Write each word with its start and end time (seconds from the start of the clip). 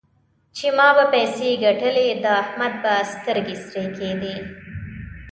چې 0.57 0.67
ما 0.77 0.89
به 0.97 1.05
پيسې 1.13 1.49
ګټلې؛ 1.65 2.07
د 2.23 2.25
احمد 2.43 2.73
به 2.83 2.93
سترګې 3.13 3.55
سرې 3.67 3.87
کېدې. 3.97 4.35